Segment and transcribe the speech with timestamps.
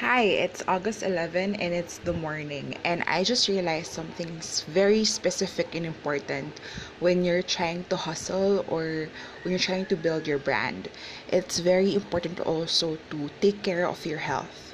[0.00, 5.74] Hi, it's August 11 and it's the morning, and I just realized something very specific
[5.74, 6.58] and important
[7.00, 9.10] when you're trying to hustle or
[9.42, 10.88] when you're trying to build your brand.
[11.28, 14.72] It's very important also to take care of your health,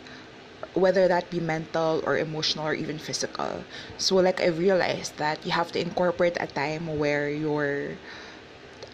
[0.75, 3.65] whether that be mental or emotional or even physical.
[3.99, 7.99] So, like, I realized that you have to incorporate a time where you're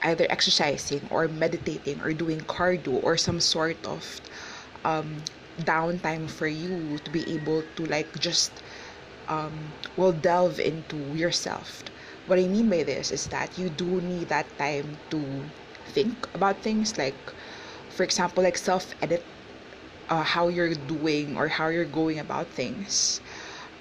[0.02, 4.20] either exercising or meditating or doing cardio or some sort of
[4.84, 5.22] um,
[5.58, 8.62] downtime for you to be able to like just
[9.28, 11.82] um, will delve into yourself.
[12.26, 15.52] What I mean by this is that you do need that time to
[15.84, 17.32] think about things like,
[17.88, 19.26] for example, like self edit
[20.08, 23.20] uh, how you're doing or how you're going about things.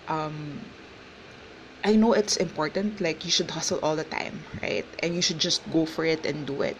[0.07, 0.71] Um,
[1.83, 4.87] I know it's important, like you should hustle all the time, right?
[4.99, 6.77] And you should just go for it and do it.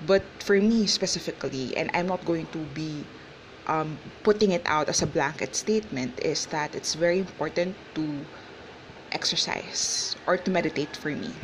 [0.00, 3.08] But for me specifically, and I'm not going to be
[3.66, 8.26] um, putting it out as a blanket statement, is that it's very important to
[9.12, 11.36] exercise or to meditate for me.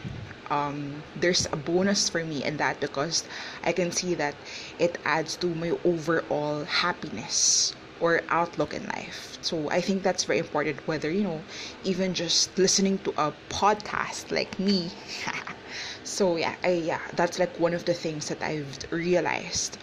[0.50, 3.24] Um, there's a bonus for me in that because
[3.62, 4.36] I can see that
[4.78, 9.36] it adds to my overall happiness or outlook in life.
[9.42, 11.44] So I think that's very important, whether, you know,
[11.82, 14.92] even just listening to a podcast like me.
[16.02, 19.78] so yeah, I, yeah, that's like one of the things that I've realized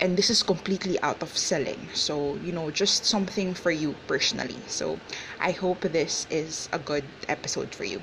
[0.00, 1.88] and this is completely out of selling.
[1.94, 4.58] So you know just something for you personally.
[4.68, 4.98] So
[5.40, 8.02] i hope this is a good episode for you.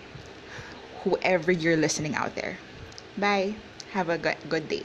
[1.03, 2.59] Whoever you're listening out there.
[3.17, 3.55] Bye.
[3.91, 4.83] Have a good, good day